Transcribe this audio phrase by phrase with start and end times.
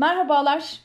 [0.00, 0.80] Merhabalar.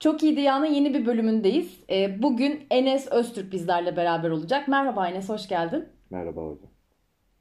[0.00, 1.84] Çok iyi Diya'nın yeni bir bölümündeyiz.
[1.90, 4.68] Ee, bugün Enes Öztürk bizlerle beraber olacak.
[4.68, 5.84] Merhaba Enes, hoş geldin.
[6.10, 6.70] Merhaba hocam.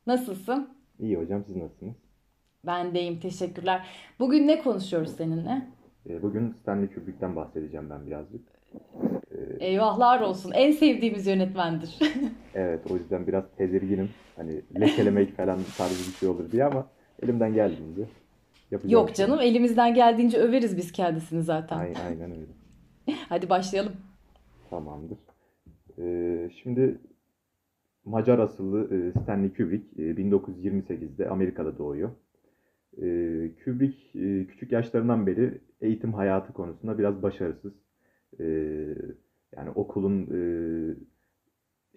[0.08, 0.70] Nasılsın?
[1.00, 1.96] İyi hocam, siz nasılsınız?
[2.66, 3.88] Ben deyim, teşekkürler.
[4.20, 5.68] Bugün ne konuşuyoruz seninle?
[6.10, 8.42] Ee, Bugün Stanley Kubrick'ten bahsedeceğim ben birazcık.
[9.60, 10.52] Eyvahlar olsun.
[10.52, 12.00] En sevdiğimiz yönetmendir.
[12.56, 14.10] Evet, o yüzden biraz tedirginim.
[14.36, 16.88] Hani lekelemek falan tarzı bir şey olur diye ama
[17.22, 18.08] elimden geldiğince
[18.74, 18.92] yapacağım.
[18.92, 21.78] Yok canım, elimizden geldiğince överiz biz kendisini zaten.
[21.78, 22.52] Aynen, aynen öyle.
[23.30, 23.94] Hadi başlayalım.
[24.70, 25.18] Tamamdır.
[26.00, 26.98] Ee, şimdi
[28.06, 32.10] Macar asıllı e, Stanley Kubrick e, 1928'de Amerika'da doğuyor.
[32.98, 33.06] E,
[33.66, 37.74] Kubrick e, küçük yaşlarından beri eğitim hayatı konusunda biraz başarısız.
[38.40, 38.46] E,
[39.56, 40.40] yani okulun e,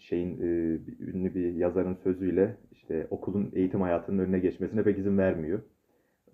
[0.01, 0.47] şeyin e,
[1.01, 5.61] ünlü bir yazarın sözüyle işte okulun eğitim hayatının önüne geçmesine pek izin vermiyor.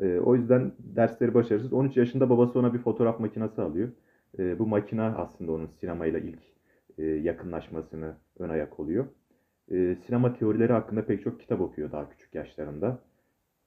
[0.02, 1.72] E, o yüzden dersleri başarısız.
[1.72, 3.88] 13 yaşında babası ona bir fotoğraf makinesi alıyor.
[4.38, 6.40] E, bu makine aslında onun sinemayla ilk
[6.98, 9.06] e, yakınlaşmasını ön ayak oluyor.
[9.70, 12.98] E, sinema teorileri hakkında pek çok kitap okuyor daha küçük yaşlarında.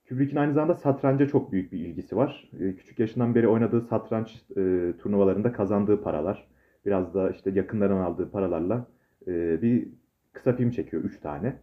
[0.09, 2.49] Kubrick'in aynı zamanda satranca çok büyük bir ilgisi var.
[2.59, 6.47] E, küçük yaşından beri oynadığı satranç e, turnuvalarında kazandığı paralar,
[6.85, 8.87] biraz da işte yakınlarından aldığı paralarla
[9.27, 9.87] e, bir
[10.33, 11.55] kısa film çekiyor, 3 tane.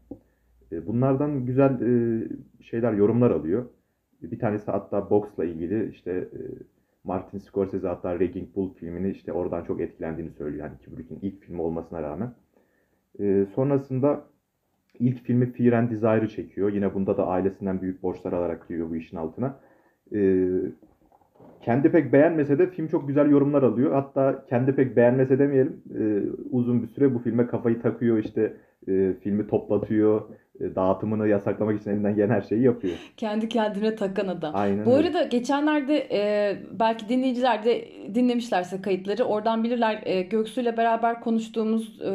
[0.72, 2.22] E, bunlardan güzel e,
[2.62, 3.66] şeyler, yorumlar alıyor.
[4.22, 6.40] Bir tanesi hatta boksla ilgili işte e,
[7.04, 10.64] Martin Scorsese hatta Raging Bull filmini işte oradan çok etkilendiğini söylüyor.
[10.64, 12.34] Yani Kubrick'in ilk filmi olmasına rağmen.
[13.20, 14.24] E, sonrasında
[14.98, 16.72] ilk filmi Fear and Desire'ı çekiyor.
[16.72, 19.60] Yine bunda da ailesinden büyük borçlar alarak giriyor bu işin altına.
[20.14, 20.48] E,
[21.60, 23.92] kendi pek beğenmese de film çok güzel yorumlar alıyor.
[23.92, 25.82] Hatta kendi pek beğenmese demeyelim.
[26.50, 28.56] uzun bir süre bu filme kafayı takıyor işte
[28.88, 30.22] e, filmi toplatıyor.
[30.60, 32.94] e, dağıtımını yasaklamak için elinden gelen her şeyi yapıyor.
[33.16, 34.52] Kendi kendine takan adam.
[34.56, 35.08] Aynen Bu öyle.
[35.08, 40.02] arada geçenlerde e, belki dinleyiciler de dinlemişlerse kayıtları oradan bilirler.
[40.04, 42.10] E, Göksu'yla beraber konuştuğumuz e,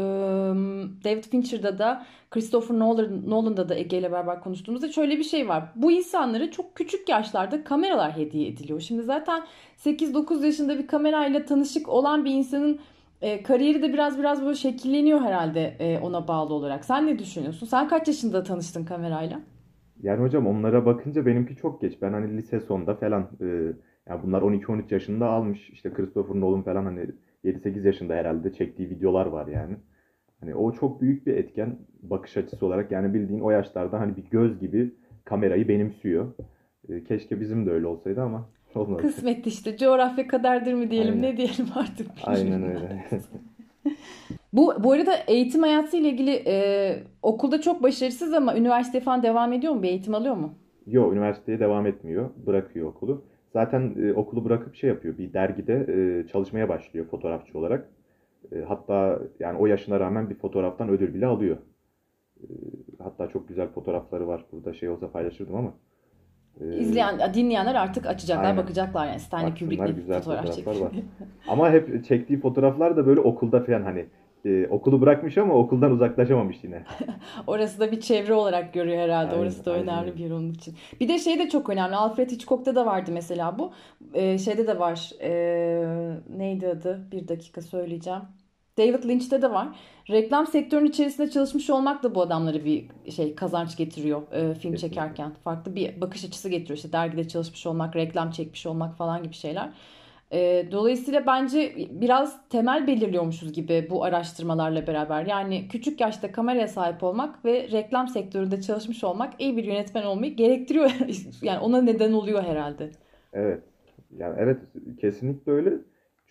[1.03, 5.63] David Fincher'da da Christopher Nolan, Nolan'da da Ege ile beraber konuştuğumuzda şöyle bir şey var.
[5.75, 8.79] Bu insanlara çok küçük yaşlarda kameralar hediye ediliyor.
[8.79, 9.43] Şimdi zaten
[9.77, 12.79] 8-9 yaşında bir kamerayla tanışık olan bir insanın
[13.21, 16.85] e, kariyeri de biraz biraz böyle şekilleniyor herhalde e, ona bağlı olarak.
[16.85, 17.67] Sen ne düşünüyorsun?
[17.67, 19.41] Sen kaç yaşında tanıştın kamerayla?
[20.03, 22.01] Yani hocam onlara bakınca benimki çok geç.
[22.01, 23.45] Ben hani lise sonda falan e,
[24.09, 25.69] yani bunlar 12-13 yaşında almış.
[25.69, 27.07] İşte Christopher Nolan falan hani
[27.45, 29.77] 7-8 yaşında herhalde çektiği videolar var yani.
[30.39, 32.91] Hani o çok büyük bir etken bakış açısı olarak.
[32.91, 34.95] Yani bildiğin o yaşlarda hani bir göz gibi
[35.25, 36.33] kamerayı benimsiyor.
[36.89, 39.01] E, keşke bizim de öyle olsaydı ama olmadı.
[39.01, 39.77] Kısmet işte.
[39.77, 41.23] Coğrafya kaderdir mi diyelim Aynen.
[41.33, 42.81] ne diyelim artık Aynen bilmiyorum.
[42.81, 43.05] öyle.
[44.53, 49.53] Bu, bu arada eğitim hayatı ile ilgili e, okulda çok başarısız ama üniversite falan devam
[49.53, 49.83] ediyor mu?
[49.83, 50.53] Bir eğitim alıyor mu?
[50.87, 52.29] Yo üniversiteye devam etmiyor.
[52.45, 53.21] Bırakıyor okulu.
[53.53, 55.17] Zaten e, okulu bırakıp şey yapıyor.
[55.17, 57.89] Bir dergide e, çalışmaya başlıyor fotoğrafçı olarak.
[58.51, 61.57] E, hatta yani o yaşına rağmen bir fotoğraftan ödül bile alıyor.
[62.41, 62.45] E,
[63.03, 64.45] hatta çok güzel fotoğrafları var.
[64.51, 65.73] Burada şey olsa paylaşırdım ama.
[66.61, 68.57] E, İzleyen, dinleyenler artık açacaklar, Aynen.
[68.57, 70.91] bakacaklar yani Stanley Kubrick baksınlar, ne güzel fotoğraf var.
[71.47, 74.05] Ama hep çektiği fotoğraflar da böyle okulda falan hani
[74.45, 76.83] e, okulu bırakmış ama okuldan uzaklaşamamış yine.
[77.47, 79.31] Orası da bir çevre olarak görüyor herhalde.
[79.31, 80.75] Aynen, Orası da aynen önemli bir yer onun için.
[80.99, 81.95] Bir de şey de çok önemli.
[81.95, 83.71] Alfred Hitchcock'ta da vardı mesela bu.
[84.13, 85.11] Ee, şeyde de var.
[85.21, 87.07] Ee, neydi adı?
[87.11, 88.21] Bir dakika söyleyeceğim.
[88.77, 89.67] David Lynch'te de var.
[90.09, 94.77] Reklam sektörünün içerisinde çalışmış olmak da bu adamlara bir şey kazanç getiriyor e, film Kesinlikle.
[94.77, 95.31] çekerken.
[95.43, 96.77] Farklı bir bakış açısı getiriyor.
[96.77, 99.69] İşte dergide çalışmış olmak, reklam çekmiş olmak falan gibi şeyler.
[100.31, 105.25] E, dolayısıyla bence biraz temel belirliyormuşuz gibi bu araştırmalarla beraber.
[105.25, 110.35] Yani küçük yaşta kameraya sahip olmak ve reklam sektöründe çalışmış olmak iyi bir yönetmen olmayı
[110.35, 110.91] gerektiriyor.
[111.41, 112.91] Yani ona neden oluyor herhalde.
[113.33, 113.63] Evet.
[114.17, 114.57] Yani evet
[115.01, 115.73] kesinlikle öyle.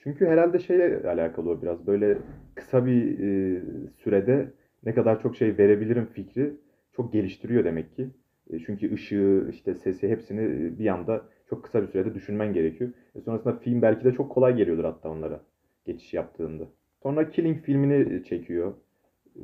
[0.07, 2.19] Çünkü herhalde şeyle alakalı o biraz böyle
[2.55, 3.63] kısa bir e,
[3.97, 4.53] sürede
[4.85, 6.53] ne kadar çok şey verebilirim fikri
[6.93, 8.09] çok geliştiriyor demek ki.
[8.51, 12.91] E, çünkü ışığı, işte sesi hepsini e, bir anda çok kısa bir sürede düşünmen gerekiyor.
[13.15, 15.41] E, sonrasında film belki de çok kolay geliyordur hatta onlara
[15.85, 16.65] geçiş yaptığında.
[17.03, 18.73] Sonra Killing filmini çekiyor.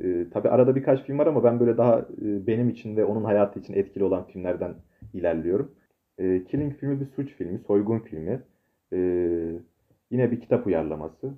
[0.03, 3.25] E, tabii arada birkaç film var ama ben böyle daha e, benim için ve onun
[3.25, 4.75] hayatı için etkili olan filmlerden
[5.15, 5.75] ilerliyorum.
[6.19, 8.43] E, Killing filmi bir suç filmi, soygun filmi.
[8.93, 8.99] E,
[10.12, 11.35] yine bir kitap uyarlaması.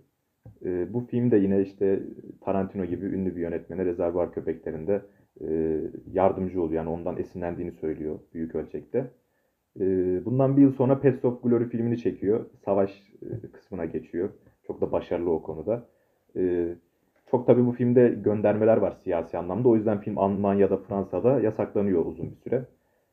[0.65, 2.03] E, bu film de yine işte
[2.41, 5.03] Tarantino gibi ünlü bir yönetmene Rezervuar Köpeklerinde
[5.41, 5.81] e,
[6.12, 6.82] yardımcı oluyor.
[6.82, 9.11] Yani ondan esinlendiğini söylüyor büyük ölçekte.
[9.81, 9.85] E,
[10.25, 12.47] bundan bir yıl sonra Pets of Glory filmini çekiyor.
[12.65, 14.31] Savaş e, kısmına geçiyor.
[14.67, 15.87] Çok da başarılı o konuda.
[16.37, 16.75] E,
[17.31, 19.69] çok tabii bu filmde göndermeler var siyasi anlamda.
[19.69, 22.65] O yüzden film Almanya'da, Fransa'da yasaklanıyor uzun bir süre.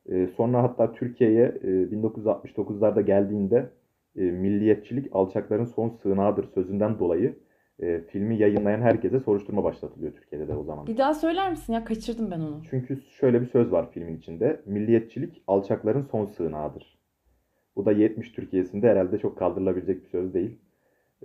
[0.10, 3.70] E, sonra hatta Türkiye'ye e, 1969'larda geldiğinde
[4.18, 7.36] e, milliyetçilik alçakların son sığınağıdır sözünden dolayı
[7.80, 10.88] e, filmi yayınlayan herkese soruşturma başlatılıyor Türkiye'de de o zaman.
[10.88, 11.84] Bir daha söyler misin ya?
[11.86, 12.62] Kaçırdım ben onu.
[12.70, 14.62] Çünkü şöyle bir söz var filmin içinde.
[14.66, 16.98] Milliyetçilik alçakların son sığınağıdır.
[17.76, 20.58] Bu da 70 Türkiye'sinde herhalde çok kaldırılabilecek bir söz değil.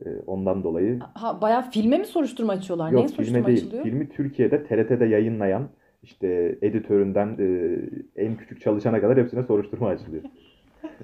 [0.07, 2.93] E, ondan dolayı Ha, bayağı filme mi soruşturma açıyorlar?
[2.93, 3.59] Neye Yok soruşturma filme değil.
[3.59, 3.85] açılıyor?
[3.85, 5.69] Filmi Türkiye'de TRT'de yayınlayan
[6.03, 7.79] işte editöründen e,
[8.23, 10.23] en küçük çalışana kadar hepsine soruşturma açılıyor.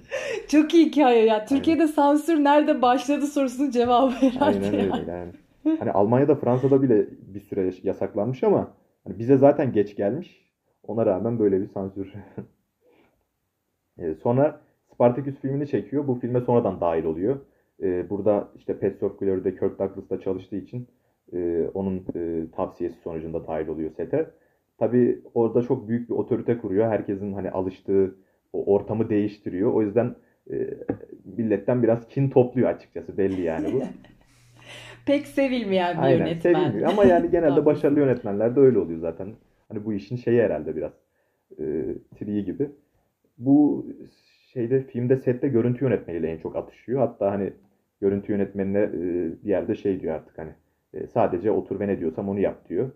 [0.48, 1.44] Çok iyi hikaye ya.
[1.44, 4.44] Türkiye'de sansür nerede başladı sorusunun cevabı herhalde.
[4.44, 4.92] Aynen yani.
[5.00, 5.32] öyle yani.
[5.78, 8.74] Hani Almanya'da Fransa'da bile bir süre yasaklanmış ama
[9.04, 10.52] hani bize zaten geç gelmiş.
[10.82, 12.12] Ona rağmen böyle bir sansür.
[13.98, 14.60] E, sonra
[14.92, 16.06] Spartacus filmini çekiyor.
[16.06, 17.36] Bu filme sonradan dahil oluyor.
[17.82, 20.88] E, burada işte Pet Shop Gallery'de Kirk Douglas'ta çalıştığı için
[21.32, 24.30] e, onun e, tavsiyesi sonucunda dahil oluyor sete.
[24.78, 26.88] Tabii orada çok büyük bir otorite kuruyor.
[26.88, 28.14] Herkesin hani alıştığı
[28.52, 29.72] o ortamı değiştiriyor.
[29.72, 30.14] O yüzden
[30.52, 30.70] e,
[31.24, 33.82] milletten biraz kin topluyor açıkçası belli yani bu.
[35.06, 36.52] Pek sevilmeyen bir Aynen yönetmen.
[36.54, 39.28] sevilmiyor ama yani genelde başarılı yönetmenler de öyle oluyor zaten.
[39.68, 40.92] Hani bu işin şeyi herhalde biraz
[41.58, 41.64] e,
[42.18, 42.70] triği gibi.
[43.38, 43.86] Bu
[44.52, 47.00] şeyde filmde sette görüntü yönetmeniyle en çok atışıyor.
[47.00, 47.52] Hatta hani
[48.00, 48.92] görüntü yönetmenine e,
[49.44, 50.50] bir yerde şey diyor artık hani
[50.94, 52.90] e, sadece otur ve ne diyorsam onu yap diyor.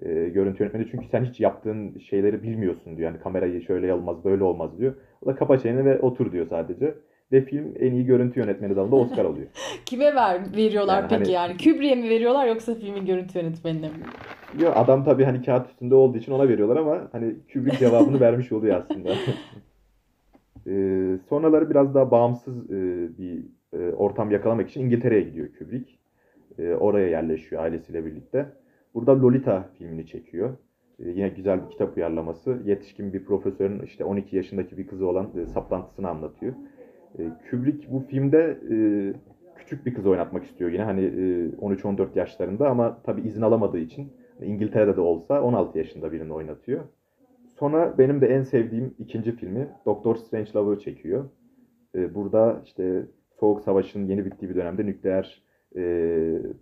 [0.00, 3.10] E, görüntü yönetmeni çünkü sen hiç yaptığın şeyleri bilmiyorsun diyor.
[3.10, 4.94] Yani kamerayı şöyle olmaz böyle olmaz diyor.
[5.22, 6.94] O da kapa çeneni ve otur diyor sadece.
[7.32, 9.46] Ve film en iyi görüntü yönetmeni dalında Oscar alıyor.
[9.86, 11.52] Kime ver, veriyorlar Yani peki hani- yani?
[11.56, 13.94] Kubrick'e mi veriyorlar yoksa filmin görüntü yönetmenine mi?
[14.60, 18.52] Yo, adam tabii hani kağıt üstünde olduğu için ona veriyorlar ama hani Kubrick cevabını vermiş
[18.52, 19.08] oluyor aslında.
[20.66, 23.44] Ee, sonraları biraz daha bağımsız e, bir
[23.78, 25.92] e, ortam yakalamak için İngiltere'ye gidiyor Kubrick.
[26.58, 28.46] E, oraya yerleşiyor ailesiyle birlikte.
[28.94, 30.56] Burada Lolita filmini çekiyor.
[30.98, 32.62] E, yine güzel bir kitap uyarlaması.
[32.64, 36.54] Yetişkin bir profesörün işte 12 yaşındaki bir kızı olan e, saplantısını anlatıyor.
[37.18, 38.76] E, Kubrick bu filmde e,
[39.56, 44.12] küçük bir kız oynatmak istiyor yine hani e, 13-14 yaşlarında ama tabii izin alamadığı için
[44.42, 46.84] İngiltere'de de olsa 16 yaşında birini oynatıyor.
[47.58, 51.24] Sonra benim de en sevdiğim ikinci filmi Doctor Strangelove'ı çekiyor.
[51.94, 53.06] E, burada işte
[53.40, 55.42] Soğuk Savaş'ın yeni bittiği bir dönemde nükleer
[55.76, 55.82] e,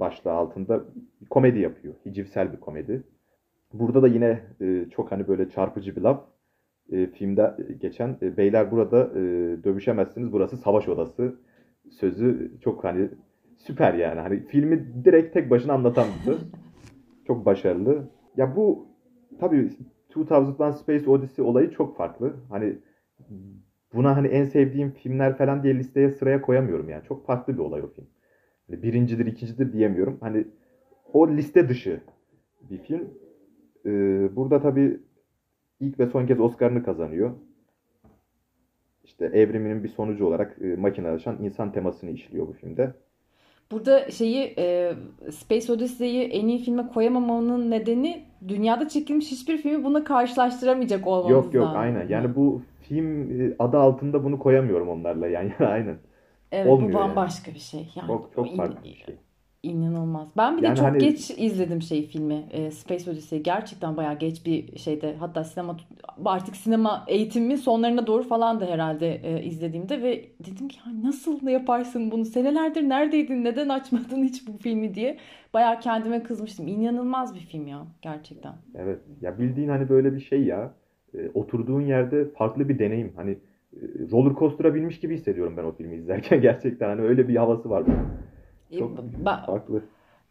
[0.01, 0.85] başlığı altında
[1.31, 1.95] komedi yapıyor.
[2.07, 3.03] Hicivsel bir komedi.
[3.73, 6.25] Burada da yine e, çok hani böyle çarpıcı bir laf.
[6.93, 9.21] E, filmde geçen e, beyler burada e,
[9.65, 11.35] dövüşemezsiniz burası savaş odası
[11.91, 13.09] sözü çok hani
[13.57, 14.21] süper yani.
[14.21, 16.41] Hani filmi direkt tek başına anlatan bir söz.
[17.27, 18.09] Çok başarılı.
[18.37, 18.87] Ya bu
[19.41, 19.71] tabii
[20.11, 22.33] 2001 Space Odyssey olayı çok farklı.
[22.49, 22.79] Hani
[23.95, 27.05] buna hani en sevdiğim filmler falan diye listeye sıraya koyamıyorum yani.
[27.05, 28.07] Çok farklı bir olay o film.
[28.71, 30.19] Hani birincidir, ikincidir diyemiyorum.
[30.21, 30.45] Hani
[31.13, 32.01] o liste dışı
[32.71, 33.09] bir film.
[33.87, 35.01] Ee, burada tabii
[35.81, 37.31] ilk ve son kez Oscar'ını kazanıyor.
[39.05, 42.95] İşte evriminin bir sonucu olarak e, makinelaşan insan temasını işliyor bu filmde.
[43.71, 44.93] Burada şeyi e,
[45.31, 51.43] Space Odyssey'i en iyi filme koyamamanın nedeni dünyada çekilmiş hiçbir filmi bununla karşılaştıramayacak olmamızdan.
[51.43, 52.09] Yok yok aynen.
[52.09, 55.97] Yani bu film e, adı altında bunu koyamıyorum onlarla yani aynen.
[56.53, 57.09] Evet bu olmuyor yani.
[57.09, 57.89] bambaşka bir şey.
[57.97, 59.15] Yani Çok çok farklı bir şey.
[59.63, 60.29] İnanılmaz.
[60.37, 62.45] Ben bir de Yani çok hani- geç izledim şey filmi.
[62.51, 65.17] E, Space Odyssey gerçekten bayağı geç bir şeyde.
[65.17, 65.77] Hatta sinema
[66.25, 71.49] artık sinema eğitimi sonlarına doğru falan da herhalde e, izlediğimde ve dedim ki "Ya nasıl
[71.49, 72.25] yaparsın bunu?
[72.25, 73.45] Senelerdir neredeydin?
[73.45, 75.19] Neden açmadın hiç bu filmi diye.
[75.55, 76.69] Bayağı kendime kızmıştım.
[76.69, 78.53] İnanılmaz bir film ya gerçekten.
[78.75, 78.99] Evet.
[79.21, 80.75] Ya bildiğin hani böyle bir şey ya.
[81.15, 83.13] E, oturduğun yerde farklı bir deneyim.
[83.17, 83.39] Hani
[84.13, 86.89] roller coaster'a binmiş gibi hissediyorum ben o filmi izlerken gerçekten.
[86.89, 87.85] Hani öyle bir havası var.
[88.71, 89.83] E, Çok ben- farklı.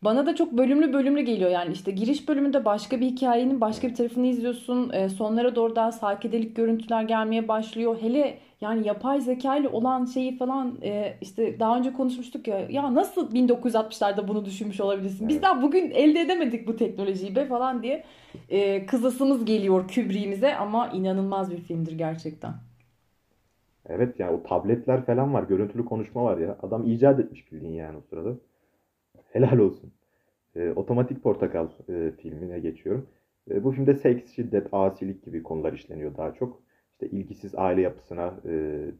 [0.01, 3.95] Bana da çok bölümlü bölümlü geliyor yani işte giriş bölümünde başka bir hikayenin başka bir
[3.95, 4.89] tarafını izliyorsun.
[4.93, 7.97] Ee, sonlara doğru daha saykedelik görüntüler gelmeye başlıyor.
[8.01, 12.95] Hele yani yapay zeka ile olan şeyi falan e, işte daha önce konuşmuştuk ya ya
[12.95, 15.27] nasıl 1960'larda bunu düşünmüş olabilirsin?
[15.27, 18.03] Biz daha bugün elde edemedik bu teknolojiyi be falan diye
[18.49, 22.68] e, kızasımız geliyor Kubrick'imize ama inanılmaz bir filmdir gerçekten.
[23.89, 25.43] Evet yani o tabletler falan var.
[25.43, 26.57] Görüntülü konuşma var ya.
[26.63, 28.35] Adam icat etmiş bildiğin yani o sırada.
[29.31, 29.91] Helal olsun.
[30.55, 33.07] E, Otomatik Portakal e, filmine geçiyorum.
[33.51, 36.61] E, bu filmde seks, şiddet, asilik gibi konular işleniyor daha çok.
[36.91, 38.51] İşte ilgisiz aile yapısına e,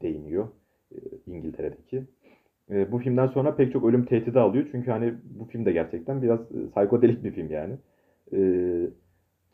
[0.01, 0.48] değiniyor
[0.91, 2.03] e, İngiltere'deki.
[2.72, 4.67] E, bu filmden sonra pek çok ölüm tehdidi alıyor.
[4.72, 7.77] Çünkü hani bu film de gerçekten biraz e, psikodelik bir film yani.
[8.34, 8.39] E,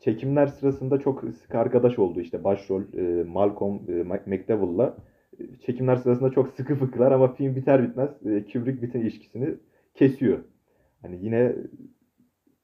[0.00, 2.20] çekimler sırasında çok sık arkadaş oldu.
[2.20, 4.96] İşte başrol e, Malcolm e, McDowell'la
[5.66, 9.54] çekimler sırasında çok sıkı fıkılar ama film biter bitmez e, Kubrick bütün ilişkisini
[9.94, 10.38] kesiyor.
[11.02, 11.52] Hani yine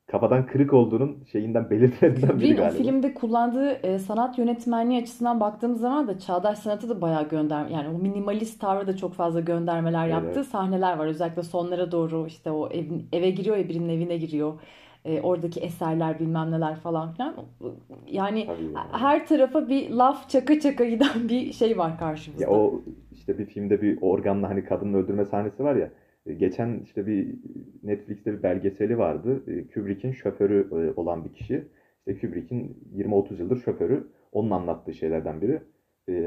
[0.07, 2.83] kafadan kırık olduğunun şeyinden belirtilerinden biri galiba.
[2.83, 7.88] filmde kullandığı e, sanat yönetmenliği açısından baktığımız zaman da çağdaş sanatı da bayağı gönder yani
[7.88, 10.12] o minimalist tavrı da çok fazla göndermeler Evet.
[10.12, 11.07] yaptığı sahneler var.
[11.07, 14.55] Özellikle sonlara doğru işte o evin, eve giriyor ya birinin evine giriyor.
[15.04, 17.35] E, oradaki eserler bilmem neler falan filan.
[18.06, 22.44] Yani Tabii her tarafa bir laf çaka çaka giden bir şey var karşımızda.
[22.44, 22.82] Ya o
[23.12, 25.90] işte bir filmde bir organla hani kadını öldürme sahnesi var ya.
[26.26, 27.35] e, Geçen işte bir
[27.82, 29.42] Netflix'te bir belgeseli vardı.
[29.47, 31.68] E, Kubrick'in şoförü e, olan bir kişi.
[32.06, 34.09] İşte Kubrick'in 20-30 yıldır şoförü.
[34.32, 35.62] Onun anlattığı şeylerden biri.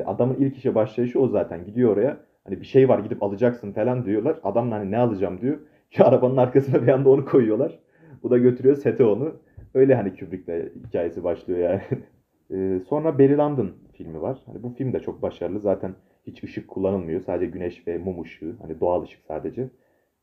[0.05, 1.65] Adamın ilk işe başlayışı o zaten.
[1.65, 2.17] Gidiyor oraya.
[2.44, 4.39] Hani bir şey var gidip alacaksın falan diyorlar.
[4.44, 5.58] Adam da hani ne alacağım diyor.
[5.91, 7.79] Ki arabanın arkasına bir anda onu koyuyorlar.
[8.25, 9.36] Bu da götürüyor sete onu.
[9.74, 11.82] Öyle hani Kubrick'le hikayesi başlıyor yani.
[12.51, 14.44] E, Sonra Barry Lyndon filmi var.
[14.46, 15.60] Hani bu film de çok başarılı.
[15.60, 15.96] Zaten
[16.27, 17.22] hiç ışık kullanılmıyor.
[17.22, 18.55] Sadece güneş ve mum ışığı.
[18.62, 19.70] Hani doğal ışık sadece.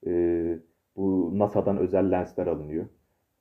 [0.06, 0.58] Ee,
[0.96, 2.86] bu NASA'dan özel lensler alınıyor.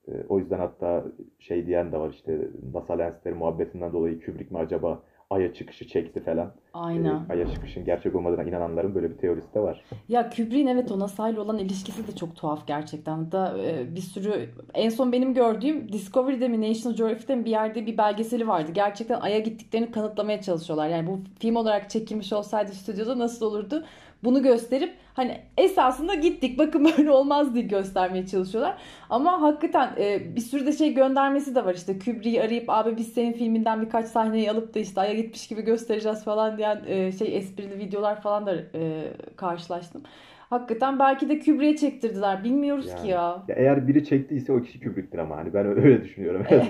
[0.08, 1.06] Ee, o yüzden hatta
[1.40, 2.40] şey diyen de var işte
[2.74, 6.52] NASA lensleri muhabbetinden dolayı Kubrick mi acaba Ay'a çıkışı çekti falan.
[6.74, 7.16] Aynen.
[7.16, 9.84] Ee, Ay'a çıkışın gerçek olmadığına inananların böyle bir teorisi de var.
[10.10, 13.32] Ya Kubrick'in evet o NASA ile olan ilişkisi de çok tuhaf gerçekten.
[13.32, 17.86] Da e, bir sürü en son benim gördüğüm Discovery'de mi National Geographic'te mi bir yerde
[17.86, 18.72] bir belgeseli vardı.
[18.74, 20.90] Gerçekten Ay'a gittiklerini kanıtlamaya çalışıyorlar.
[20.90, 23.84] Yani bu film olarak çekilmiş olsaydı stüdyoda nasıl olurdu?
[24.24, 28.78] Bunu gösterip hani esasında gittik bakın böyle olmaz diye göstermeye çalışıyorlar.
[29.10, 33.14] Ama hakikaten e, bir sürü de şey göndermesi de var işte Kubrick'i arayıp abi biz
[33.14, 37.38] senin filminden birkaç sahneyi alıp da işte Ay'a gitmiş gibi göstereceğiz falan diyen e, şey
[37.38, 40.04] esprili videolar falan da e, karşılaştım.
[40.50, 42.44] Hakikaten belki de Kubrick'e çektirdiler.
[42.44, 43.02] Bilmiyoruz Yani.
[43.02, 43.44] ki ya.
[43.48, 46.46] Ya eğer biri çektiyse o kişi Kubrick'tir ama hani ben öyle düşünüyorum.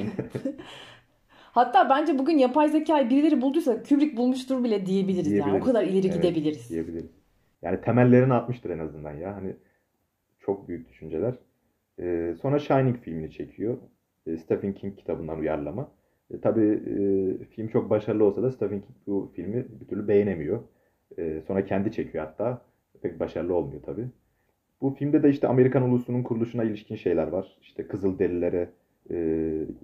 [1.52, 5.42] Hatta bence bugün yapay zekayı birileri bulduysa Kubrick bulmuştur bile diyebiliriz yani.
[5.42, 5.68] O Diyebiliriz.
[5.68, 6.70] kadar ileri Evet, gidebiliriz.
[6.70, 7.12] diyebiliriz.
[7.62, 9.36] Yani temellerini atmıştır en azından ya.
[9.36, 9.56] Hani
[10.40, 11.34] çok büyük düşünceler.
[12.00, 13.78] Ee, sonra Shining filmini çekiyor.
[14.28, 15.92] Ee, Stephen King kitabından uyarlama.
[16.34, 16.82] E, tabii
[17.42, 20.60] e, film çok başarılı olsa da Stephen King bu filmi bir türlü beğenemiyor.
[21.18, 22.62] E, sonra kendi çekiyor hatta.
[23.02, 24.08] Pek başarılı olmuyor tabii.
[24.82, 27.58] Bu filmde de işte Amerikan ulusunun kuruluşuna ilişkin şeyler var.
[27.62, 28.70] İşte Kızılderililere
[29.10, 29.16] e,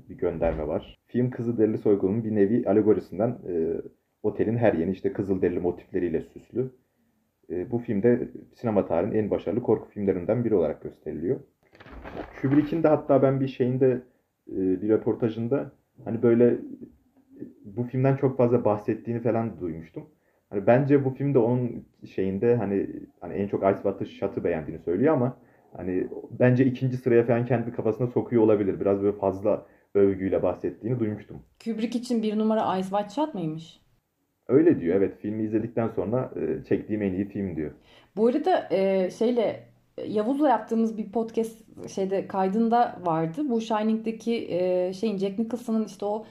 [0.09, 0.97] bir gönderme var.
[1.07, 3.81] Film Kızılderili soygununun bir nevi alegorisinden e,
[4.23, 6.69] otelin her yeni işte Kızılderili motifleriyle süslü.
[7.49, 11.39] E, bu filmde sinema tarihinin en başarılı korku filmlerinden biri olarak gösteriliyor.
[12.41, 14.01] Kubrick'in de hatta ben bir şeyinde
[14.51, 15.71] e, bir röportajında
[16.05, 16.57] hani böyle e,
[17.65, 20.09] bu filmden çok fazla bahsettiğini falan duymuştum.
[20.49, 21.85] Hani bence bu filmde onun
[22.15, 22.89] şeyinde hani
[23.21, 25.37] hani en çok Ice Water Shot'ı beğendiğini söylüyor ama
[25.77, 26.07] hani
[26.39, 28.79] bence ikinci sıraya falan kendi kafasına sokuyor olabilir.
[28.79, 31.37] Biraz böyle fazla övgüyle bahsettiğini duymuştum.
[31.63, 33.81] Kubrick için bir numara Ice White Shot mıymış?
[34.47, 37.71] Öyle diyor evet filmi izledikten sonra e, çektiğim en iyi film diyor.
[38.15, 39.63] Bu arada e, şeyle
[40.07, 41.57] Yavuz'la yaptığımız bir podcast
[41.89, 43.41] şeyde kaydında vardı.
[43.49, 46.25] Bu Shining'deki e, şeyin Jack Nicholson'ın işte o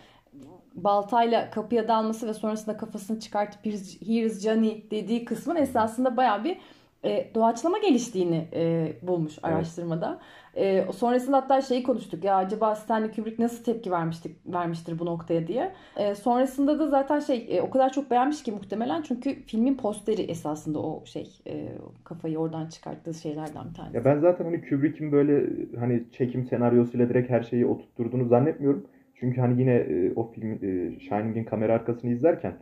[0.75, 6.59] baltayla kapıya dalması ve sonrasında kafasını çıkartıp "Here's- Johnny dediği kısmın esasında bayağı bir
[7.07, 10.19] e, doğaçlama geliştiğini e, bulmuş araştırmada.
[10.57, 15.47] E, sonrasında hatta şeyi konuştuk ya acaba Stanley Kubrick nasıl tepki vermiştik vermiştir bu noktaya
[15.47, 15.73] diye.
[15.97, 20.23] E, sonrasında da zaten şey e, o kadar çok beğenmiş ki muhtemelen çünkü filmin posteri
[20.23, 21.69] esasında o şey e,
[22.05, 23.97] kafayı oradan çıkarttığı şeylerden bir tanesi.
[23.97, 25.47] Ya ben zaten hani Kubrick'in böyle
[25.79, 28.87] hani çekim senaryosuyla direkt her şeyi oturtturduğunu zannetmiyorum.
[29.15, 32.53] Çünkü hani yine e, o film e, Shining'in kamera arkasını izlerken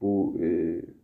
[0.00, 0.46] bu e,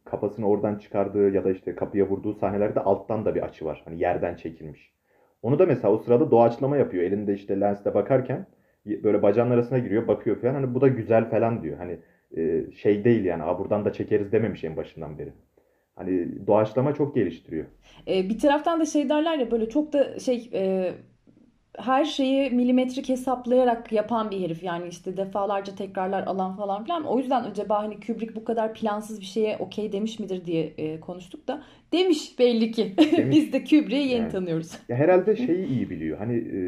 [0.05, 3.83] kafasını oradan çıkardığı ya da işte kapıya vurduğu sahnelerde alttan da bir açı var.
[3.85, 4.93] Hani yerden çekilmiş.
[5.43, 7.05] Onu da mesela o sırada doğaçlama yapıyor.
[7.05, 8.47] Elinde işte lensle bakarken
[8.87, 10.55] böyle bacağının arasına giriyor, bakıyor falan.
[10.55, 11.79] Hani bu da güzel falan diyor.
[11.79, 11.99] Hani
[12.37, 13.43] e, şey değil yani.
[13.43, 15.33] Aa, buradan da çekeriz dememiş en başından beri.
[15.97, 17.67] Hani doğaçlama çok geliştiriyor.
[18.09, 20.93] E, bir taraftan da şey derler ya böyle çok da şey e,
[21.79, 24.63] her şeyi milimetrik hesaplayarak yapan bir herif.
[24.63, 27.05] Yani işte defalarca tekrarlar alan falan filan.
[27.05, 31.01] O yüzden acaba hani Kubrick bu kadar plansız bir şeye okey demiş midir diye e,
[31.01, 31.63] konuştuk da
[31.93, 32.95] demiş belli ki.
[33.17, 33.37] Demiş.
[33.37, 34.33] Biz de Kubrick'i yeni Yani.
[34.33, 34.79] tanıyoruz.
[34.89, 36.19] Ya herhalde şeyi iyi biliyor.
[36.19, 36.61] Hani e,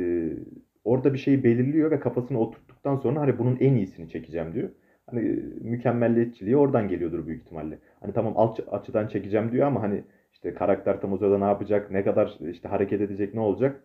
[0.85, 4.68] orada bir şeyi belirliyor ve kafasına oturttuktan sonra hani bunun en iyisini çekeceğim diyor.
[5.06, 7.78] Hani e, mükemmelliyetçiliği oradan geliyordur büyük ihtimalle.
[8.00, 12.04] Hani tamam alt açıdan çekeceğim diyor ama hani işte karakter tam o ne yapacak, ne
[12.04, 13.82] kadar işte hareket edecek, ne olacak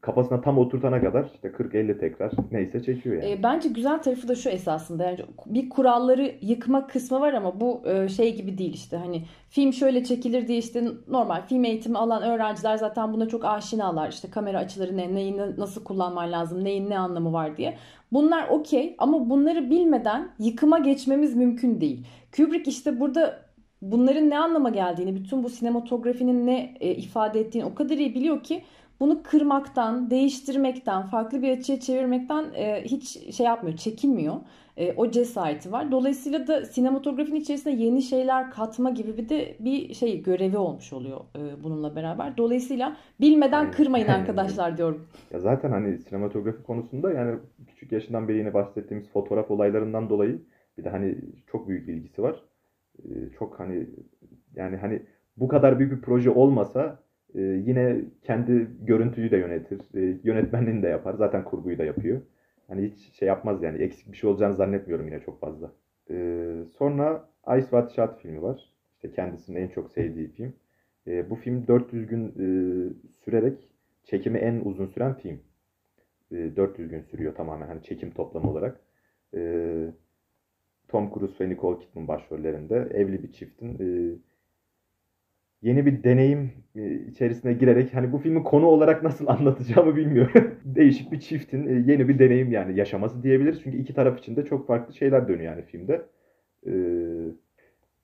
[0.00, 3.32] kafasına tam oturtana kadar işte 40-50 tekrar neyse çekiyor yani.
[3.32, 5.04] E, bence güzel tarafı da şu esasında.
[5.04, 8.96] Yani bir kuralları yıkma kısmı var ama bu e, şey gibi değil işte.
[8.96, 14.08] Hani film şöyle çekilir diye işte normal film eğitimi alan öğrenciler zaten buna çok aşinalar.
[14.08, 17.76] İşte kamera açıları ne, neyi nasıl kullanman lazım, neyin ne anlamı var diye.
[18.12, 22.06] Bunlar okey ama bunları bilmeden yıkıma geçmemiz mümkün değil.
[22.36, 23.48] Kubrick işte burada
[23.82, 28.42] bunların ne anlama geldiğini, bütün bu sinematografinin ne e, ifade ettiğini o kadar iyi biliyor
[28.42, 28.62] ki
[29.00, 34.36] bunu kırmaktan, değiştirmekten, farklı bir açıya çevirmekten e, hiç şey yapmıyor, çekinmiyor.
[34.76, 35.90] E, o cesareti var.
[35.92, 41.20] Dolayısıyla da sinematografinin içerisine yeni şeyler katma gibi bir de bir şey görevi olmuş oluyor
[41.36, 42.36] e, bununla beraber.
[42.36, 43.72] Dolayısıyla bilmeden Aynen.
[43.72, 45.08] kırmayın arkadaşlar diyorum.
[45.30, 50.42] Ya zaten hani sinematografi konusunda yani küçük yaşından beri yine bahsettiğimiz fotoğraf olaylarından dolayı
[50.78, 52.42] bir de hani çok büyük ilgisi var.
[53.04, 53.86] Ee, çok hani
[54.54, 55.02] yani hani
[55.36, 57.02] bu kadar büyük bir proje olmasa
[57.34, 59.80] e, yine kendi görüntüyü de yönetir.
[59.94, 61.14] e, yönetmenliğini de yapar.
[61.14, 62.20] Zaten kurguyu da yapıyor.
[62.68, 63.82] Hani hiç şey yapmaz yani.
[63.82, 65.72] Eksik bir şey olacağını zannetmiyorum yine çok fazla.
[66.10, 68.72] Ee, sonra Ice White Shot filmi var.
[68.94, 70.52] İşte kendisinin en çok sevdiği film.
[71.06, 72.46] Ee, bu film 400 gün e,
[73.24, 73.68] sürerek
[74.04, 75.40] çekimi en uzun süren film.
[76.32, 78.80] E, 400 gün sürüyor tamamen hani çekim toplamı olarak.
[79.34, 79.40] E,
[80.88, 84.16] Tom Cruise ve Nicole Kidman başrollerinde evli bir çiftin e,
[85.62, 90.54] yeni bir deneyim e, içerisine girerek hani bu filmi konu olarak nasıl anlatacağımı bilmiyorum.
[90.64, 93.62] Değişik bir çiftin e, yeni bir deneyim yani yaşaması diyebiliriz.
[93.62, 96.02] Çünkü iki taraf için de çok farklı şeyler dönüyor yani filmde.
[96.66, 96.72] E,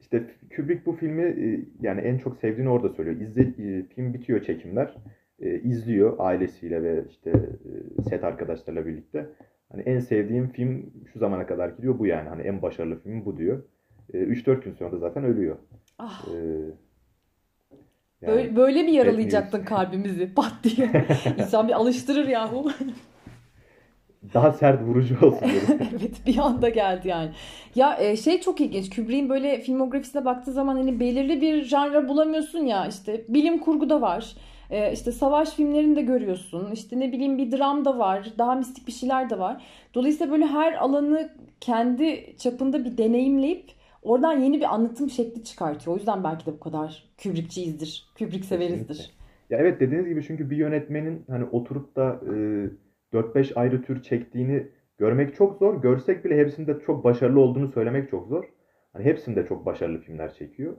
[0.00, 0.22] işte
[0.56, 3.20] Kubrick bu filmi e, yani en çok sevdiğini orada söylüyor.
[3.20, 4.94] İzle, film bitiyor çekimler.
[5.40, 7.32] E, izliyor ailesiyle ve işte
[8.08, 9.26] set arkadaşlarıyla birlikte.
[9.72, 12.28] Hani en sevdiğim film şu zamana kadar gidiyor bu yani.
[12.28, 13.62] Hani en başarılı film bu diyor.
[14.14, 15.56] E, 3-4 gün sonra da zaten ölüyor.
[15.98, 16.72] Ah, E, böyle,
[18.28, 19.68] yani böyle mi bad yaralayacaktın news.
[19.68, 21.06] kalbimizi pat diye?
[21.38, 22.70] İnsan bir alıştırır yahu.
[24.34, 25.46] Daha sert vurucu olsun.
[25.98, 27.30] Evet bir anda geldi yani.
[27.74, 28.96] Ya e, şey çok ilginç.
[28.96, 32.86] Kubrick'in böyle filmografisine baktığı zaman hani belirli bir janra bulamıyorsun ya.
[32.86, 34.34] İşte bilim kurgu da var.
[34.70, 36.70] E, işte savaş filmlerini de görüyorsun.
[36.72, 38.28] İşte ne bileyim bir dram da var.
[38.38, 39.62] Daha mistik bir şeyler de var.
[39.94, 43.72] Dolayısıyla böyle her alanı kendi çapında bir deneyimleyip
[44.04, 45.94] oradan yeni bir anlatım şekli çıkartıyor.
[45.96, 48.06] O yüzden belki de bu kadar Kubrickçiyizdir.
[48.18, 48.66] Kubrick Kesinlikle.
[48.66, 49.14] severizdir.
[49.50, 52.20] Ya evet dediğiniz gibi çünkü bir yönetmenin hani oturup da
[53.12, 54.68] e, 4-5 ayrı tür çektiğini
[54.98, 55.82] görmek çok zor.
[55.82, 58.44] Görsek bile hepsinde çok başarılı olduğunu söylemek çok zor.
[58.92, 60.76] Hani hepsinde çok başarılı filmler çekiyor.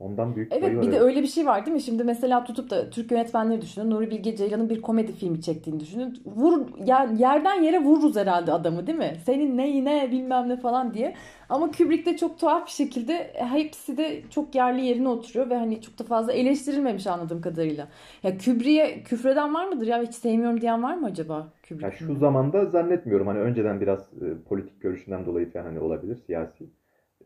[0.00, 1.00] Ondan büyük Evet var bir de evet.
[1.00, 1.80] öyle bir şey var değil mi?
[1.82, 3.90] Şimdi mesela tutup da Türk yönetmenleri düşünün.
[3.90, 6.22] Nuri Bilge Ceylan'ın bir komedi filmi çektiğini düşünün.
[6.26, 9.16] Vur, yani yerden yere vururuz herhalde adamı değil mi?
[9.26, 11.16] Senin neyine bilmem ne falan diye.
[11.48, 15.80] Ama Kubrick'te çok tuhaf bir şekilde e, hepsi de çok yerli yerine oturuyor ve hani
[15.82, 17.88] çok da fazla eleştirilmemiş anladığım kadarıyla.
[18.22, 22.14] Ya Kubrick'e küfreden var mıdır ya hiç sevmiyorum diyen var mı acaba Ya Kubrick şu
[22.14, 22.16] filmini?
[22.16, 23.26] zamanda zannetmiyorum.
[23.26, 26.70] Hani önceden biraz e, politik görüşünden dolayı falan hani olabilir siyasi.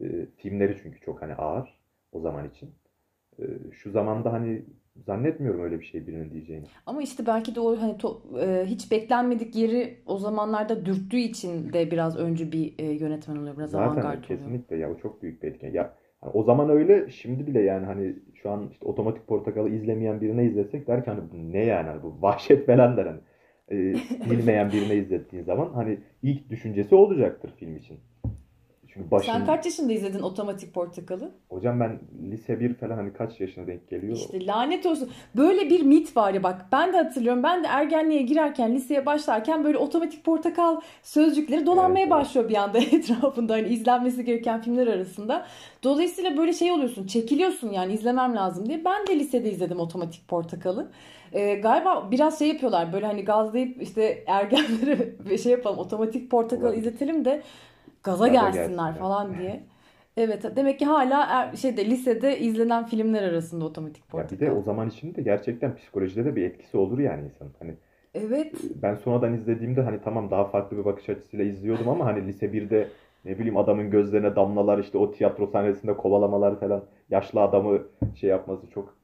[0.01, 1.79] E, filmleri çünkü çok hani ağır
[2.15, 2.71] o zaman için.
[3.39, 4.63] E, şu zamanda hani
[5.07, 6.65] zannetmiyorum öyle bir şey birinin diyeceğini.
[6.87, 11.73] Ama işte belki de o hani to- e, hiç beklenmedik yeri o zamanlarda dürttüğü için
[11.73, 13.57] de biraz öncü bir e, yönetmen oluyor.
[13.57, 14.23] Biraz Zaten avantgard oluyor.
[14.23, 15.73] kesinlikle ya o çok büyük bir etken.
[15.73, 20.21] Ya hani o zaman öyle şimdi bile yani hani şu an işte Otomatik Portakal'ı izlemeyen
[20.21, 23.21] birine izlesek der ki hani ne yani hani bu vahşet falan der hani.
[23.71, 23.95] E,
[24.31, 27.99] bilmeyen birine izlettiğin zaman hani ilk düşüncesi olacaktır film için.
[28.95, 31.31] Çünkü Sen başın kaç yaşında izledin Otomatik Portakal'ı?
[31.49, 31.99] hocam ben
[32.31, 34.17] lise 1 falan hani kaç yaşına denk geliyor.
[34.17, 35.11] İşte lanet olsun.
[35.37, 37.43] Böyle bir mit var ya bak ben de hatırlıyorum.
[37.43, 42.11] Ben de ergenliğe girerken, liseye başlarken böyle Otomatik Portakal sözcükleri dolanmaya evet.
[42.11, 43.53] başlıyor bir anda etrafında.
[43.53, 45.47] Hani izlenmesi gereken filmler arasında.
[45.83, 47.07] Dolayısıyla böyle şey oluyorsun.
[47.07, 48.85] Çekiliyorsun yani izlemem lazım diye.
[48.85, 50.91] Ben de lisede izledim Otomatik Portakal'ı.
[51.33, 57.25] Ee, galiba biraz şey yapıyorlar böyle hani gazlayıp işte ergenlere şey yapalım Otomatik Portakal izletelim
[57.25, 57.43] de
[58.05, 58.99] gaza Gaza gelsinler gelsinler.
[58.99, 59.65] falan diye.
[60.17, 64.57] Evet demek ki hala er- şeyde lisede izlenen filmler arasında Otomatik Ya bir de Portakal.
[64.59, 67.53] o zaman için de gerçekten psikolojide de bir etkisi olur yani insanın.
[67.59, 67.75] Hani
[68.15, 68.55] Evet.
[68.83, 72.89] ben sonradan izlediğimde hani tamam daha farklı bir bakış açısıyla izliyordum ama hani lise 1'de
[73.25, 77.83] ne bileyim adamın gözlerine damlalar işte o tiyatro sahnesinde kovalamalar falan yaşlı adamı
[78.15, 78.95] şey yapması çok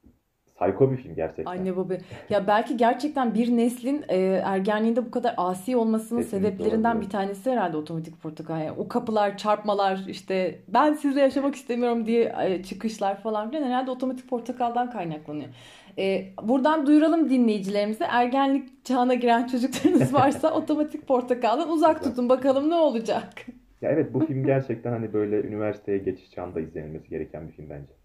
[0.61, 1.51] sayko bir film gerçekten.
[1.51, 1.93] Anne baba.
[2.29, 7.05] Ya belki gerçekten bir neslin e, ergenliğinde bu kadar asi olmasının Kesinlikle sebeplerinden olabilir.
[7.05, 8.59] bir tanesi herhalde Otomatik Portakal.
[8.59, 13.91] Yani o kapılar, çarpmalar işte ben sizle yaşamak istemiyorum diye e, çıkışlar falan filan herhalde
[13.91, 15.49] Otomatik Portakal'dan kaynaklanıyor.
[15.97, 18.05] E, buradan duyuralım dinleyicilerimize.
[18.09, 23.45] Ergenlik çağına giren çocuklarınız varsa Otomatik Portakal'dan uzak tutun bakalım ne olacak.
[23.81, 28.00] Ya evet bu film gerçekten hani böyle üniversiteye geçiş çağında izlenilmesi gereken bir film bence.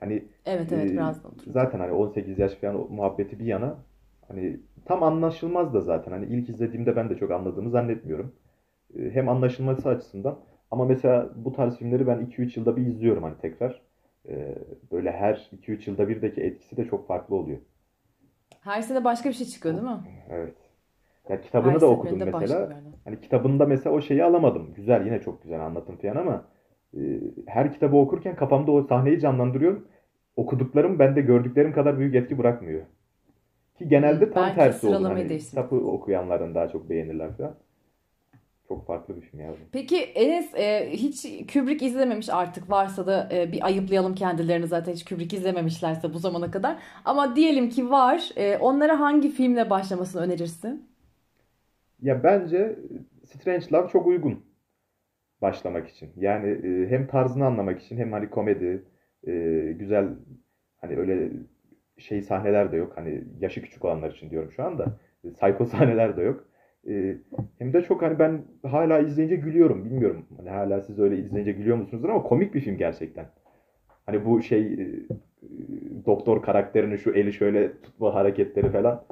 [0.00, 3.76] Hani Evet evet e, biraz da zaten hani 18 yaş falan muhabbeti bir yana
[4.28, 8.32] hani tam anlaşılmaz da zaten hani ilk izlediğimde ben de çok anladığımı zannetmiyorum.
[8.98, 10.38] E, Hem anlaşılması açısından
[10.70, 13.80] ama mesela bu tarz filmleri ben 2-3 yılda bir izliyorum hani tekrar.
[14.28, 14.54] E,
[14.92, 17.58] Böyle her 2-3 yılda birdeki etkisi de çok farklı oluyor.
[18.60, 20.00] Her sene başka bir şey çıkıyor değil mi?
[20.30, 20.54] Evet.
[21.28, 22.82] Ya Her kitabını da okudum mesela.
[23.04, 24.74] Hani kitabında mesela o şeyi alamadım.
[24.74, 26.44] Güzel yine çok güzel anlatım falan ama
[27.46, 29.88] her kitabı okurken kafamda o sahneyi canlandırıyorum.
[30.36, 32.82] Okuduklarım bende gördüklerim kadar büyük etki bırakmıyor.
[33.78, 35.06] Ki genelde tam Belki tersi olur.
[35.06, 37.54] Hani kitapı okuyanların daha çok beğenirler falan.
[38.68, 39.50] Çok farklı bir film ya.
[39.50, 39.54] bu.
[39.72, 41.22] Peki Enes e, hiç
[41.52, 46.50] Kubrick izlememiş artık varsa da e, bir ayıplayalım kendilerini zaten hiç Kubrick izlememişlerse bu zamana
[46.50, 46.78] kadar.
[47.04, 48.30] Ama diyelim ki var.
[48.36, 50.88] E, onlara hangi filmle başlamasını önerirsin?
[52.02, 52.78] Ya bence
[53.24, 54.47] Strange Love çok uygun
[55.42, 56.10] başlamak için.
[56.16, 58.84] Yani e, hem tarzını anlamak için hem hani komedi,
[59.26, 59.32] e,
[59.78, 60.08] güzel
[60.80, 61.30] hani öyle
[61.98, 62.92] şey sahneler de yok.
[62.96, 64.86] Hani yaşı küçük olanlar için diyorum şu anda.
[65.24, 66.44] E, Psycho sahneler de yok.
[66.88, 67.16] E,
[67.58, 69.84] hem de çok hani ben hala izleyince gülüyorum.
[69.84, 73.26] Bilmiyorum hani hala siz öyle izleyince gülüyor musunuzdur ama komik bir film gerçekten.
[74.06, 74.86] Hani bu şey e,
[76.06, 79.04] doktor karakterinin şu eli şöyle tutma hareketleri falan.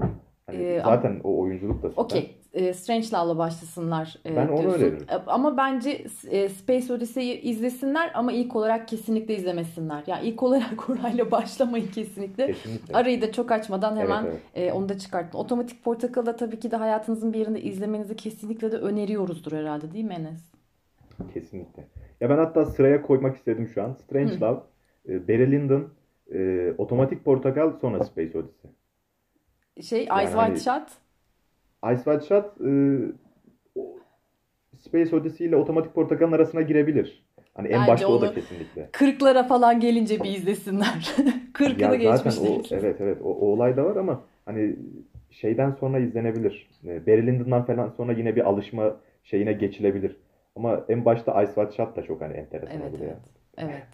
[0.47, 2.03] Hani Ee, zaten o oyunculuk da süper.
[2.03, 2.37] Okey.
[2.53, 4.81] E, Strange Love'la başlasınlar e, Ben onu diyorsun.
[4.81, 5.07] öneririm.
[5.11, 10.05] E, Ama bence e, Space Odyssey'i izlesinler ama ilk olarak kesinlikle izlemesinler.
[10.07, 12.47] Yani ilk olarak orayla başlamayın kesinlikle.
[12.47, 12.95] Kesinlikle.
[12.95, 14.69] Arayı da çok açmadan hemen Evet, evet.
[14.69, 15.39] e, onu da çıkartın.
[15.39, 20.05] Otomatik Portakal'ı da tabii ki de hayatınızın bir yerinde izlemenizi kesinlikle de öneriyoruzdur herhalde değil
[20.05, 20.53] mi Enes?
[21.35, 21.85] Kesinlikle.
[22.21, 23.93] Ya ben hatta sıraya koymak istedim şu an.
[23.93, 24.41] Strange Hı.
[24.41, 24.61] Love,
[25.09, 25.89] e, Barry Lyndon,
[26.35, 28.71] e, Otomatik Portakal, sonra Space Odyssey.
[29.83, 30.89] Şey Ice Yani White hani- Shot
[31.93, 32.71] Ice White Shot, e,
[34.79, 37.25] Space Odyssey ile Otomatik Portakal'ın arasına girebilir.
[37.55, 38.89] Hani en Bence başta o da kesinlikle.
[38.93, 41.15] kırklara falan gelince bir izlesinler.
[41.53, 44.77] Kırkını zaten o evet evet o, o olay da var ama hani
[45.31, 46.69] şeyden sonra izlenebilir.
[46.85, 50.17] E, Barry Lyndon'dan falan sonra yine bir alışma şeyine geçilebilir.
[50.57, 53.17] Ama en başta Ice White Shot da çok hani enteresan Evet olur evet.
[53.59, 53.67] ya.
[53.67, 53.87] Evet.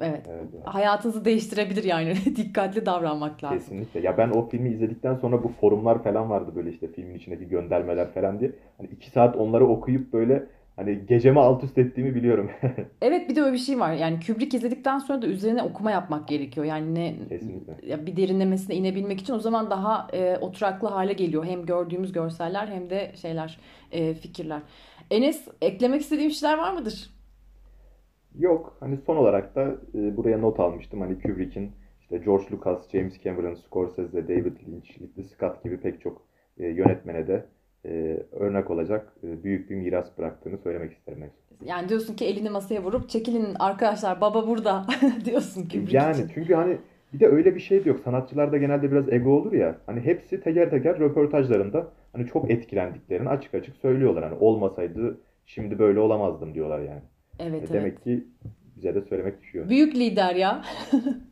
[0.00, 0.26] Evet.
[0.28, 0.74] Evet, ya.
[0.74, 2.14] Hayatınızı değiştirebilir yani.
[2.36, 3.58] Dikkatli davranmak lazım.
[3.58, 4.00] Kesinlikle.
[4.00, 8.12] Ya ben o filmi izledikten sonra bu forumlar falan vardı böyle işte filmin içindeki göndermeler
[8.14, 8.52] falan diye.
[8.78, 12.50] Hani iki saat onları okuyup böyle hani gecemi alt üst ettiğimi biliyorum.
[13.02, 13.92] Evet bir de öyle bir şey var.
[13.92, 16.66] Yani Kubrick izledikten sonra da üzerine okuma yapmak gerekiyor.
[16.66, 17.76] Yani ne Kesinlikle.
[17.86, 21.44] ya bir derinlemesine inebilmek için o zaman daha e, oturaklı hale geliyor.
[21.44, 23.58] Hem gördüğümüz görseller hem de şeyler,
[23.92, 24.60] e, fikirler.
[25.10, 27.10] Enes eklemek istediğin şeyler var mıdır?
[28.40, 28.76] Yok.
[28.80, 31.00] Hani son olarak da e, buraya not almıştım.
[31.00, 36.22] Hani Kubrick'in işte George Lucas, James Cameron, Scorsese, David Lynch, Ridley Scott gibi pek çok
[36.58, 37.44] e, yönetmene de
[37.84, 41.24] e, örnek olacak e, büyük bir miras bıraktığını söylemek isterim.
[41.64, 44.86] Yani diyorsun ki elini masaya vurup çekilin arkadaşlar baba burada
[45.24, 46.30] diyorsun Kubrick Yani için.
[46.34, 46.78] çünkü hani
[47.12, 48.00] bir de öyle bir şey de yok.
[48.00, 49.78] Sanatçılarda genelde biraz ego olur ya.
[49.86, 54.24] Hani hepsi teker teker röportajlarında hani çok etkilendiklerini açık açık söylüyorlar.
[54.24, 57.02] Hani olmasaydı şimdi böyle olamazdım diyorlar yani.
[57.40, 57.72] Evet E evet.
[57.72, 58.24] Demek ki
[58.76, 59.68] bize de söylemek düşüyor.
[59.68, 60.64] Büyük lider ya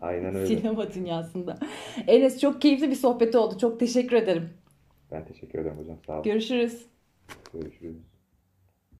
[0.01, 0.47] Aynen öyle.
[0.61, 1.59] sinema dünyasında.
[2.07, 3.59] Enes çok keyifli bir sohbet oldu.
[3.59, 4.49] Çok teşekkür ederim.
[5.11, 5.99] Ben teşekkür ederim hocam.
[6.07, 6.23] Sağ olun.
[6.23, 6.87] Görüşürüz.
[7.53, 8.18] Görüşürüz.